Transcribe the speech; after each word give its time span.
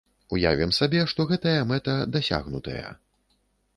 Уявім 0.35 0.71
сабе, 0.77 1.03
што 1.11 1.27
гэтая 1.31 1.55
мэта 1.73 1.93
дасягнутая. 2.17 2.87